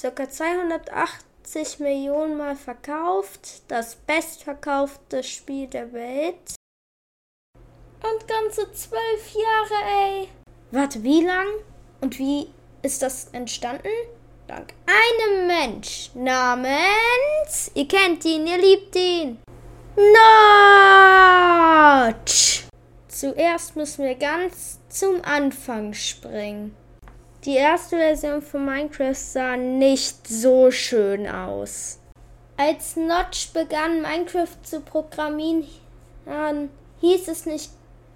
[0.00, 0.28] ca.
[0.28, 6.54] 280 Millionen Mal verkauft, das bestverkaufte Spiel der Welt.
[8.02, 10.28] Und ganze zwölf Jahre, ey.
[10.70, 11.48] Warte, wie lang?
[12.00, 12.48] Und wie
[12.82, 13.88] ist das entstanden?
[14.46, 19.38] Dank einem Mensch namens, ihr kennt ihn, ihr liebt ihn,
[22.06, 22.64] Notch.
[23.08, 26.74] Zuerst müssen wir ganz zum Anfang springen.
[27.44, 31.98] Die erste Version von Minecraft sah nicht so schön aus.
[32.58, 35.64] Als Notch begann, Minecraft zu programmieren,
[37.00, 37.70] hieß es nicht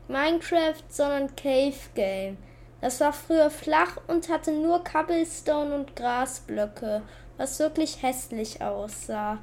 [0.09, 2.37] Minecraft, sondern Cave Game.
[2.83, 7.01] Das war früher flach und hatte nur Cobblestone und Grasblöcke,
[7.39, 9.39] was wirklich hässlich aussah.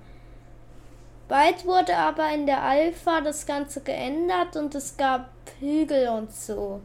[1.28, 6.82] Bald wurde aber in der Alpha das Ganze geändert und es gab Hügel und so.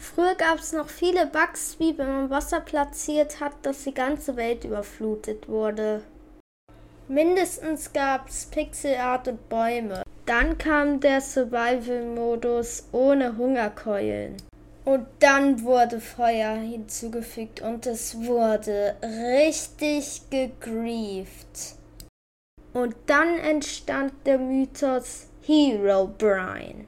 [0.00, 4.34] Früher gab es noch viele Bugs, wie wenn man Wasser platziert hat, dass die ganze
[4.34, 6.02] Welt überflutet wurde.
[7.06, 10.02] Mindestens gab es Pixelart und Bäume.
[10.24, 14.36] Dann kam der Survival-Modus ohne Hungerkeulen.
[14.86, 21.74] Und dann wurde Feuer hinzugefügt und es wurde richtig gegrieft.
[22.72, 26.86] Und dann entstand der Mythos Hero Brian.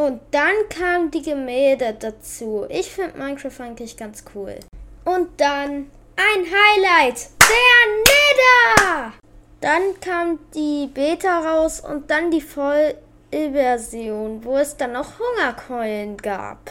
[0.00, 2.64] Und dann kamen die Gemälde dazu.
[2.70, 4.58] Ich finde Minecraft eigentlich ganz cool.
[5.04, 9.12] Und dann ein Highlight, der Nether!
[9.60, 16.70] Dann kam die Beta raus und dann die Vollversion, wo es dann noch Hungerkeulen gab.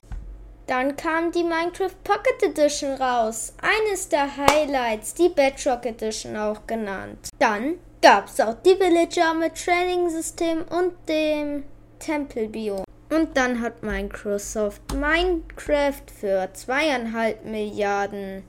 [0.66, 7.30] Dann kam die Minecraft Pocket Edition raus, eines der Highlights, die Bedrock Edition auch genannt.
[7.38, 11.66] Dann gab es auch die Villager mit Training-System und dem
[11.99, 12.89] Tempelbiom.
[13.09, 18.43] Und dann hat Microsoft Minecraft für zweieinhalb Milliarden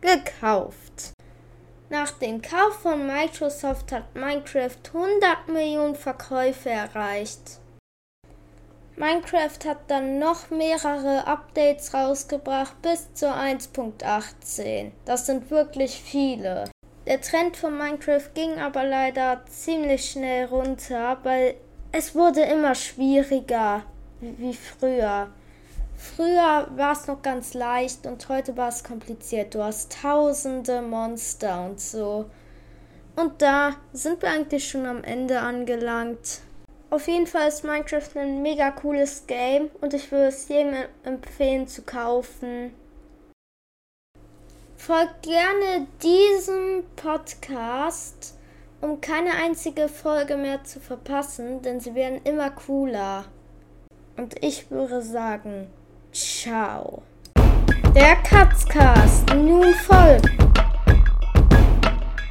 [0.00, 1.12] gekauft.
[1.90, 7.60] Nach dem Kauf von Microsoft hat Minecraft 100 Millionen Verkäufe erreicht.
[8.94, 14.90] Minecraft hat dann noch mehrere Updates rausgebracht bis zur 1.18.
[15.04, 16.64] Das sind wirklich viele.
[17.06, 21.54] Der Trend von Minecraft ging aber leider ziemlich schnell runter, weil
[21.92, 23.82] es wurde immer schwieriger
[24.20, 25.28] wie früher.
[25.96, 29.54] Früher war es noch ganz leicht und heute war es kompliziert.
[29.54, 32.26] Du hast tausende Monster und so.
[33.16, 36.40] Und da sind wir eigentlich schon am Ende angelangt.
[36.90, 41.66] Auf jeden Fall ist Minecraft ein mega cooles Game und ich würde es jedem empfehlen
[41.66, 42.72] zu kaufen.
[44.76, 48.37] Folgt gerne diesem Podcast
[48.80, 53.24] um keine einzige Folge mehr zu verpassen, denn sie werden immer cooler.
[54.16, 55.68] Und ich würde sagen,
[56.12, 57.02] ciao.
[57.94, 60.37] Der Katzcast nun folgt.